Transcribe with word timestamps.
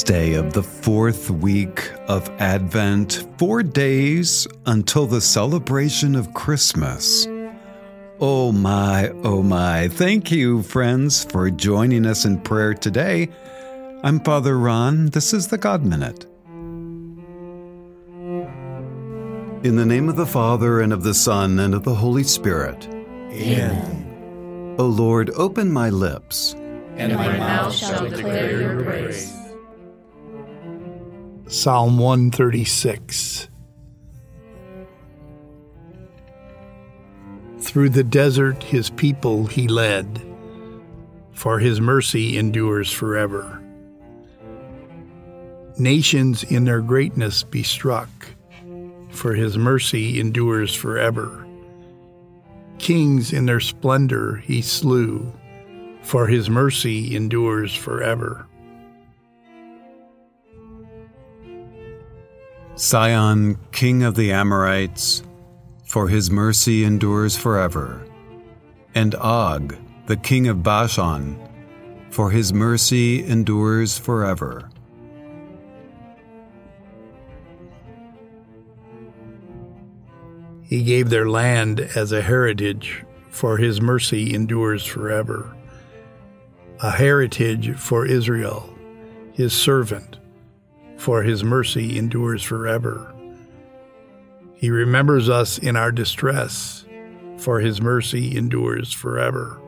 It's 0.00 0.08
Tuesday 0.08 0.32
of 0.32 0.54
the 0.54 0.62
fourth 0.62 1.30
week 1.30 1.92
of 2.08 2.30
Advent, 2.40 3.26
four 3.36 3.62
days 3.62 4.46
until 4.64 5.06
the 5.06 5.20
celebration 5.20 6.14
of 6.14 6.32
Christmas. 6.32 7.26
Oh 8.18 8.50
my, 8.50 9.10
oh 9.24 9.42
my. 9.42 9.88
Thank 9.88 10.30
you, 10.30 10.62
friends, 10.62 11.24
for 11.24 11.50
joining 11.50 12.06
us 12.06 12.24
in 12.24 12.40
prayer 12.40 12.72
today. 12.72 13.28
I'm 14.02 14.20
Father 14.20 14.56
Ron. 14.56 15.10
This 15.10 15.34
is 15.34 15.48
the 15.48 15.58
God 15.58 15.84
Minute. 15.84 16.24
In 19.62 19.76
the 19.76 19.84
name 19.84 20.08
of 20.08 20.16
the 20.16 20.24
Father, 20.24 20.80
and 20.80 20.94
of 20.94 21.02
the 21.02 21.12
Son, 21.12 21.58
and 21.58 21.74
of 21.74 21.84
the 21.84 21.96
Holy 21.96 22.24
Spirit. 22.24 22.88
Amen. 22.88 24.76
O 24.78 24.86
Lord, 24.86 25.28
open 25.34 25.70
my 25.70 25.90
lips, 25.90 26.54
And 26.96 27.14
my 27.14 27.36
mouth 27.36 27.74
shall 27.74 28.08
declare 28.08 28.62
your 28.62 28.82
praise. 28.82 29.39
Psalm 31.52 31.98
136. 31.98 33.48
Through 37.58 37.88
the 37.88 38.04
desert 38.04 38.62
his 38.62 38.90
people 38.90 39.46
he 39.46 39.66
led, 39.66 40.22
for 41.32 41.58
his 41.58 41.80
mercy 41.80 42.38
endures 42.38 42.92
forever. 42.92 43.60
Nations 45.76 46.44
in 46.44 46.66
their 46.66 46.80
greatness 46.80 47.42
be 47.42 47.64
struck, 47.64 48.08
for 49.10 49.34
his 49.34 49.58
mercy 49.58 50.20
endures 50.20 50.72
forever. 50.72 51.44
Kings 52.78 53.32
in 53.32 53.46
their 53.46 53.58
splendor 53.58 54.36
he 54.36 54.62
slew, 54.62 55.32
for 56.02 56.28
his 56.28 56.48
mercy 56.48 57.16
endures 57.16 57.74
forever. 57.74 58.46
Sihon, 62.80 63.58
king 63.72 64.02
of 64.04 64.14
the 64.14 64.32
Amorites, 64.32 65.22
for 65.84 66.08
his 66.08 66.30
mercy 66.30 66.82
endures 66.82 67.36
forever. 67.36 68.06
And 68.94 69.14
Og, 69.16 69.76
the 70.06 70.16
king 70.16 70.48
of 70.48 70.62
Bashan, 70.62 71.38
for 72.08 72.30
his 72.30 72.54
mercy 72.54 73.22
endures 73.22 73.98
forever. 73.98 74.70
He 80.62 80.82
gave 80.82 81.10
their 81.10 81.28
land 81.28 81.80
as 81.94 82.12
a 82.12 82.22
heritage, 82.22 83.04
for 83.28 83.58
his 83.58 83.82
mercy 83.82 84.32
endures 84.32 84.86
forever. 84.86 85.54
A 86.82 86.92
heritage 86.92 87.76
for 87.76 88.06
Israel, 88.06 88.74
his 89.34 89.52
servant, 89.52 90.19
for 91.00 91.22
his 91.22 91.42
mercy 91.42 91.96
endures 91.96 92.42
forever. 92.42 93.14
He 94.54 94.68
remembers 94.68 95.30
us 95.30 95.56
in 95.56 95.74
our 95.74 95.90
distress, 95.90 96.84
for 97.38 97.58
his 97.58 97.80
mercy 97.80 98.36
endures 98.36 98.92
forever. 98.92 99.58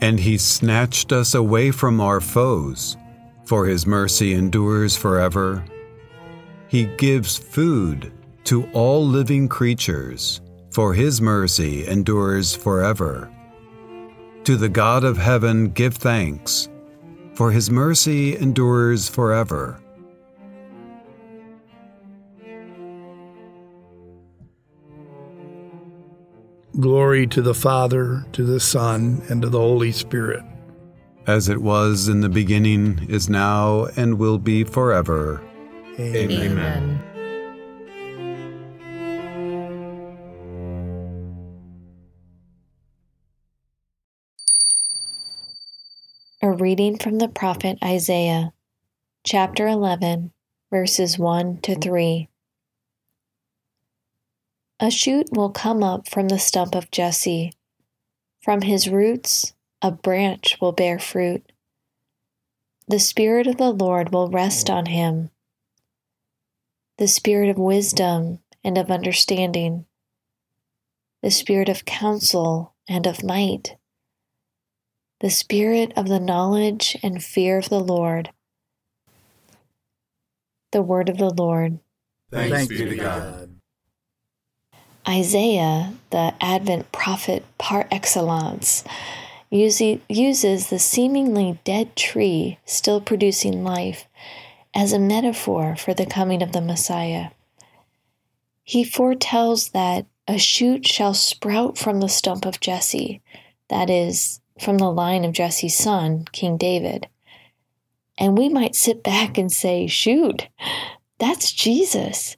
And 0.00 0.20
he 0.20 0.38
snatched 0.38 1.10
us 1.10 1.34
away 1.34 1.72
from 1.72 2.00
our 2.00 2.20
foes, 2.20 2.96
for 3.44 3.66
his 3.66 3.84
mercy 3.84 4.34
endures 4.34 4.96
forever. 4.96 5.64
He 6.68 6.84
gives 6.96 7.36
food 7.36 8.12
to 8.44 8.68
all 8.72 9.04
living 9.04 9.48
creatures, 9.48 10.40
for 10.70 10.94
his 10.94 11.20
mercy 11.20 11.88
endures 11.88 12.54
forever. 12.54 13.33
To 14.44 14.56
the 14.56 14.68
God 14.68 15.04
of 15.04 15.16
heaven 15.16 15.70
give 15.70 15.94
thanks, 15.94 16.68
for 17.32 17.50
his 17.50 17.70
mercy 17.70 18.36
endures 18.36 19.08
forever. 19.08 19.80
Glory 26.78 27.26
to 27.28 27.40
the 27.40 27.54
Father, 27.54 28.26
to 28.32 28.44
the 28.44 28.60
Son, 28.60 29.22
and 29.30 29.40
to 29.40 29.48
the 29.48 29.58
Holy 29.58 29.92
Spirit. 29.92 30.42
As 31.26 31.48
it 31.48 31.62
was 31.62 32.08
in 32.08 32.20
the 32.20 32.28
beginning, 32.28 33.06
is 33.08 33.30
now, 33.30 33.86
and 33.96 34.18
will 34.18 34.38
be 34.38 34.62
forever. 34.62 35.40
Amen. 35.98 37.02
A 37.12 37.13
reading 46.54 46.98
from 46.98 47.18
the 47.18 47.28
prophet 47.28 47.78
Isaiah, 47.82 48.52
chapter 49.24 49.66
11, 49.66 50.32
verses 50.70 51.18
1 51.18 51.58
to 51.62 51.74
3. 51.74 52.28
A 54.80 54.90
shoot 54.90 55.28
will 55.32 55.50
come 55.50 55.82
up 55.82 56.08
from 56.08 56.28
the 56.28 56.38
stump 56.38 56.74
of 56.74 56.90
Jesse. 56.90 57.52
From 58.42 58.62
his 58.62 58.88
roots, 58.88 59.54
a 59.82 59.90
branch 59.90 60.58
will 60.60 60.72
bear 60.72 60.98
fruit. 60.98 61.52
The 62.88 62.98
Spirit 62.98 63.46
of 63.46 63.56
the 63.56 63.70
Lord 63.70 64.12
will 64.12 64.28
rest 64.28 64.68
on 64.70 64.86
him 64.86 65.30
the 66.96 67.08
Spirit 67.08 67.48
of 67.48 67.58
wisdom 67.58 68.38
and 68.62 68.78
of 68.78 68.90
understanding, 68.90 69.84
the 71.22 71.30
Spirit 71.30 71.68
of 71.68 71.84
counsel 71.84 72.74
and 72.88 73.06
of 73.06 73.24
might 73.24 73.76
the 75.20 75.30
spirit 75.30 75.92
of 75.96 76.08
the 76.08 76.20
knowledge 76.20 76.96
and 77.02 77.22
fear 77.22 77.58
of 77.58 77.68
the 77.68 77.80
Lord. 77.80 78.30
The 80.72 80.82
word 80.82 81.08
of 81.08 81.18
the 81.18 81.30
Lord. 81.30 81.78
Thanks, 82.30 82.68
be 82.68 82.78
to 82.78 82.96
God. 82.96 83.60
Isaiah, 85.06 85.94
the 86.10 86.34
Advent 86.40 86.90
prophet 86.90 87.44
par 87.58 87.86
excellence, 87.90 88.82
uses 89.50 90.68
the 90.68 90.78
seemingly 90.78 91.58
dead 91.62 91.94
tree 91.94 92.58
still 92.64 93.00
producing 93.00 93.62
life 93.62 94.06
as 94.74 94.92
a 94.92 94.98
metaphor 94.98 95.76
for 95.76 95.94
the 95.94 96.06
coming 96.06 96.42
of 96.42 96.52
the 96.52 96.60
Messiah. 96.60 97.28
He 98.64 98.82
foretells 98.82 99.68
that 99.68 100.06
a 100.26 100.38
shoot 100.38 100.86
shall 100.86 101.14
sprout 101.14 101.76
from 101.76 102.00
the 102.00 102.08
stump 102.08 102.46
of 102.46 102.58
Jesse, 102.58 103.20
that 103.68 103.90
is, 103.90 104.40
from 104.60 104.78
the 104.78 104.90
line 104.90 105.24
of 105.24 105.32
Jesse's 105.32 105.76
son, 105.76 106.24
King 106.32 106.56
David. 106.56 107.08
And 108.16 108.38
we 108.38 108.48
might 108.48 108.76
sit 108.76 109.02
back 109.02 109.36
and 109.36 109.50
say, 109.50 109.86
shoot, 109.86 110.48
that's 111.18 111.52
Jesus. 111.52 112.36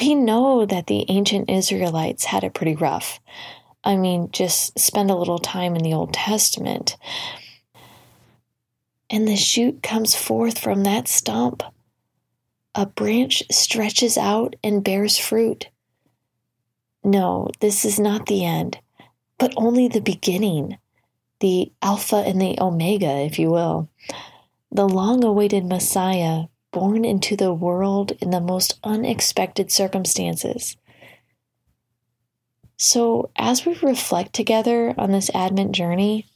We 0.00 0.14
know 0.14 0.66
that 0.66 0.86
the 0.86 1.06
ancient 1.08 1.50
Israelites 1.50 2.26
had 2.26 2.44
it 2.44 2.54
pretty 2.54 2.76
rough. 2.76 3.20
I 3.82 3.96
mean, 3.96 4.30
just 4.30 4.78
spend 4.78 5.10
a 5.10 5.16
little 5.16 5.38
time 5.38 5.74
in 5.74 5.82
the 5.82 5.94
Old 5.94 6.12
Testament. 6.12 6.96
And 9.10 9.26
the 9.26 9.36
shoot 9.36 9.82
comes 9.82 10.14
forth 10.14 10.58
from 10.58 10.84
that 10.84 11.08
stump. 11.08 11.62
A 12.74 12.86
branch 12.86 13.42
stretches 13.50 14.18
out 14.18 14.54
and 14.62 14.84
bears 14.84 15.18
fruit. 15.18 15.68
No, 17.02 17.48
this 17.60 17.84
is 17.84 17.98
not 17.98 18.26
the 18.26 18.44
end 18.44 18.78
but 19.38 19.54
only 19.56 19.88
the 19.88 20.00
beginning, 20.00 20.78
the 21.40 21.72
Alpha 21.80 22.16
and 22.16 22.40
the 22.40 22.60
Omega, 22.60 23.18
if 23.18 23.38
you 23.38 23.50
will. 23.50 23.88
The 24.70 24.88
long 24.88 25.24
awaited 25.24 25.64
Messiah 25.64 26.44
born 26.72 27.04
into 27.04 27.36
the 27.36 27.52
world 27.52 28.12
in 28.20 28.30
the 28.30 28.40
most 28.40 28.78
unexpected 28.84 29.72
circumstances. 29.72 30.76
So, 32.76 33.30
as 33.36 33.64
we 33.64 33.74
reflect 33.82 34.34
together 34.34 34.94
on 34.98 35.10
this 35.10 35.30
Advent 35.34 35.72
journey, 35.72 36.26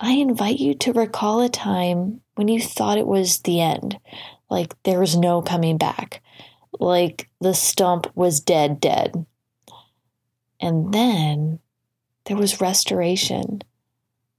I 0.00 0.12
invite 0.12 0.58
you 0.58 0.74
to 0.74 0.92
recall 0.92 1.40
a 1.40 1.48
time 1.48 2.20
when 2.34 2.48
you 2.48 2.60
thought 2.60 2.98
it 2.98 3.06
was 3.06 3.40
the 3.40 3.60
end, 3.60 3.98
like 4.50 4.74
there 4.82 5.00
was 5.00 5.16
no 5.16 5.42
coming 5.42 5.78
back, 5.78 6.22
like 6.78 7.28
the 7.40 7.54
stump 7.54 8.10
was 8.14 8.40
dead, 8.40 8.80
dead. 8.80 9.24
And 10.60 10.92
then 10.92 11.60
there 12.26 12.36
was 12.36 12.60
restoration, 12.60 13.62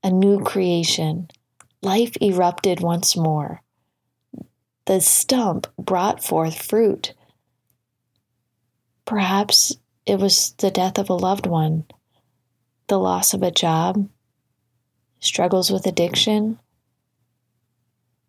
a 0.04 0.12
new 0.12 0.42
creation. 0.44 1.30
Life 1.81 2.18
erupted 2.22 2.81
once 2.81 3.16
more. 3.16 3.62
The 4.86 5.00
stump 5.01 5.68
brought 5.78 6.24
forth 6.24 6.62
fruit. 6.62 7.13
Perhaps 9.06 9.75
it 10.06 10.19
was 10.19 10.54
the 10.57 10.72
death 10.72 10.98
of 10.98 11.10
a 11.10 11.13
loved 11.13 11.45
one, 11.45 11.86
the 12.88 13.00
loss 13.00 13.34
of 13.34 13.42
a 13.42 13.51
job, 13.51 14.10
struggles 15.19 15.72
with 15.72 15.86
addiction. 15.86 16.60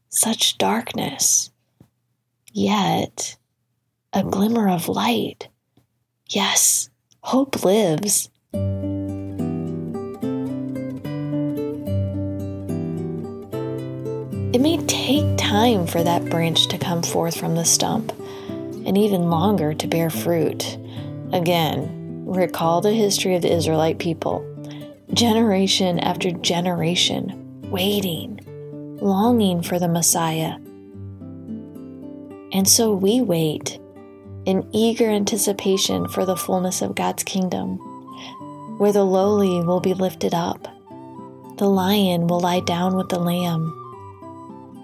Such 0.09 0.57
darkness, 0.59 1.51
yet 2.53 3.37
a 4.13 4.23
glimmer 4.23 4.69
of 4.69 4.89
light. 4.89 5.49
Yes, 6.29 6.91
hope 7.23 7.65
lives. 7.65 8.31
It 14.51 14.63
may 14.63 14.79
take 14.87 15.37
time 15.37 15.87
for 15.87 16.03
that 16.03 16.25
branch 16.31 16.69
to 16.69 16.79
come 16.79 17.03
forth 17.03 17.37
from 17.37 17.55
the 17.55 17.67
stump, 17.67 18.13
and 18.87 18.97
even 18.97 19.29
longer 19.29 19.75
to 19.75 19.87
bear 19.87 20.09
fruit. 20.09 20.79
Again, 21.35 22.25
recall 22.25 22.81
the 22.81 22.93
history 22.93 23.35
of 23.35 23.43
the 23.43 23.53
Israelite 23.53 23.99
people. 23.99 24.43
Generation 25.13 25.99
after 25.99 26.31
generation, 26.31 27.61
waiting, 27.71 28.41
longing 29.03 29.63
for 29.63 29.79
the 29.79 29.89
Messiah. 29.89 30.55
And 32.51 32.67
so 32.67 32.95
we 32.95 33.21
wait 33.21 33.79
in 34.47 34.67
eager 34.73 35.11
anticipation 35.11 36.09
for 36.09 36.25
the 36.25 36.37
fullness 36.37 36.81
of 36.81 36.95
God's 36.95 37.23
kingdom, 37.23 37.77
where 38.79 38.93
the 38.93 39.05
lowly 39.05 39.63
will 39.63 39.81
be 39.81 39.93
lifted 39.93 40.33
up, 40.33 40.69
the 41.59 41.69
lion 41.69 42.29
will 42.29 42.41
lie 42.41 42.61
down 42.61 42.97
with 42.97 43.11
the 43.11 43.19
lamb, 43.19 43.75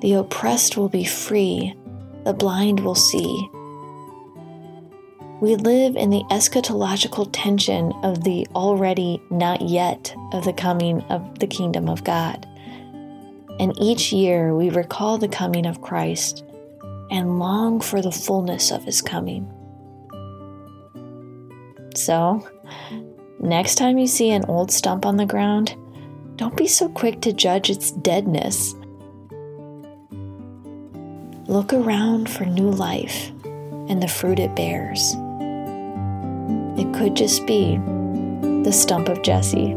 the 0.04 0.12
oppressed 0.12 0.76
will 0.76 0.90
be 0.90 1.02
free, 1.02 1.74
the 2.26 2.34
blind 2.34 2.78
will 2.80 2.94
see. 2.94 3.48
We 5.40 5.56
live 5.56 5.96
in 5.96 6.10
the 6.10 6.24
eschatological 6.30 7.30
tension 7.32 7.90
of 8.02 8.22
the 8.22 8.46
already 8.54 9.22
not 9.30 9.62
yet 9.62 10.14
of 10.34 10.44
the 10.44 10.52
coming 10.52 11.00
of 11.04 11.38
the 11.38 11.46
kingdom 11.46 11.88
of 11.88 12.04
God. 12.04 12.46
And 13.58 13.72
each 13.80 14.12
year 14.12 14.54
we 14.54 14.68
recall 14.68 15.16
the 15.16 15.26
coming 15.26 15.64
of 15.64 15.80
Christ 15.80 16.44
and 17.10 17.38
long 17.38 17.80
for 17.80 18.02
the 18.02 18.12
fullness 18.12 18.70
of 18.70 18.84
his 18.84 19.00
coming. 19.00 19.50
So, 21.94 22.46
next 23.40 23.76
time 23.76 23.96
you 23.96 24.06
see 24.06 24.32
an 24.32 24.44
old 24.48 24.70
stump 24.70 25.06
on 25.06 25.16
the 25.16 25.24
ground, 25.24 25.74
don't 26.36 26.58
be 26.58 26.66
so 26.66 26.90
quick 26.90 27.22
to 27.22 27.32
judge 27.32 27.70
its 27.70 27.90
deadness. 27.90 28.74
Look 31.54 31.72
around 31.72 32.28
for 32.28 32.44
new 32.44 32.68
life 32.68 33.30
and 33.88 34.02
the 34.02 34.08
fruit 34.08 34.40
it 34.40 34.56
bears. 34.56 35.14
It 36.76 36.92
could 36.92 37.14
just 37.14 37.46
be 37.46 37.76
the 38.64 38.72
stump 38.72 39.08
of 39.08 39.22
Jesse. 39.22 39.76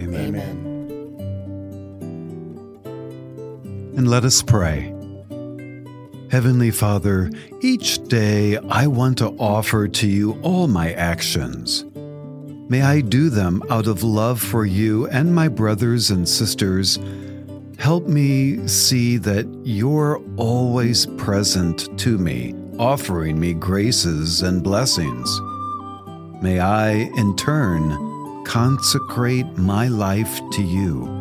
Amen. 0.00 0.28
Amen. 0.28 0.70
And 3.96 4.08
let 4.08 4.24
us 4.24 4.42
pray. 4.42 4.94
Heavenly 6.30 6.70
Father, 6.70 7.30
each 7.60 8.02
day 8.04 8.56
I 8.56 8.86
want 8.86 9.18
to 9.18 9.30
offer 9.38 9.88
to 9.88 10.06
you 10.06 10.38
all 10.42 10.68
my 10.68 10.92
actions. 10.92 11.84
May 12.68 12.82
I 12.82 13.00
do 13.00 13.30
them 13.30 13.62
out 13.68 13.88
of 13.88 14.04
love 14.04 14.40
for 14.40 14.64
you 14.64 15.08
and 15.08 15.34
my 15.34 15.48
brothers 15.48 16.10
and 16.10 16.28
sisters. 16.28 17.00
Help 17.78 18.06
me 18.06 18.64
see 18.68 19.16
that 19.16 19.46
you're 19.64 20.22
always 20.36 21.06
present 21.18 21.98
to 21.98 22.16
me, 22.16 22.54
offering 22.78 23.40
me 23.40 23.54
graces 23.54 24.42
and 24.42 24.62
blessings. 24.62 25.40
May 26.40 26.60
I, 26.60 26.92
in 26.92 27.34
turn, 27.34 28.09
consecrate 28.44 29.46
my 29.56 29.88
life 29.88 30.40
to 30.52 30.62
you. 30.62 31.20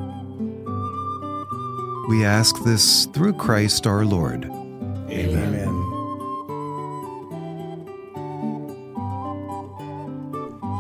We 2.09 2.25
ask 2.25 2.63
this 2.63 3.05
through 3.07 3.33
Christ 3.33 3.85
our 3.85 4.05
Lord. 4.05 4.45
Amen. 5.09 5.75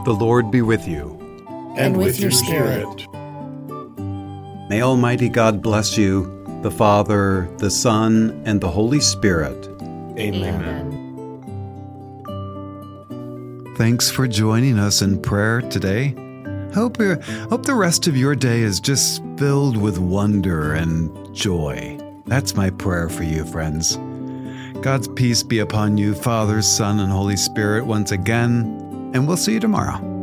The 0.05 0.13
Lord 0.13 0.49
be 0.49 0.61
with 0.61 0.87
you. 0.87 1.17
And 1.77 1.97
with 1.97 2.19
your 2.19 2.31
spirit. 2.31 3.07
May 4.69 4.81
Almighty 4.81 5.29
God 5.29 5.61
bless 5.61 5.97
you, 5.97 6.43
the 6.63 6.71
Father, 6.71 7.49
the 7.57 7.69
Son, 7.69 8.41
and 8.45 8.59
the 8.59 8.69
Holy 8.69 8.99
Spirit. 8.99 9.67
Amen. 10.17 10.95
Thanks 13.77 14.11
for 14.11 14.27
joining 14.27 14.77
us 14.77 15.01
in 15.01 15.21
prayer 15.21 15.61
today. 15.61 16.15
Hope, 16.73 16.99
uh, 16.99 17.15
hope 17.49 17.65
the 17.65 17.73
rest 17.73 18.07
of 18.07 18.15
your 18.15 18.35
day 18.35 18.61
is 18.61 18.79
just 18.79 19.23
filled 19.37 19.75
with 19.75 19.97
wonder 19.97 20.73
and 20.73 21.33
joy. 21.35 21.99
That's 22.25 22.55
my 22.55 22.69
prayer 22.69 23.09
for 23.09 23.23
you, 23.23 23.43
friends. 23.43 23.97
God's 24.81 25.07
peace 25.07 25.41
be 25.43 25.59
upon 25.59 25.97
you, 25.97 26.13
Father, 26.13 26.61
Son, 26.61 26.99
and 26.99 27.11
Holy 27.11 27.37
Spirit, 27.37 27.85
once 27.85 28.11
again, 28.11 29.11
and 29.13 29.27
we'll 29.27 29.35
see 29.35 29.53
you 29.53 29.59
tomorrow. 29.59 30.18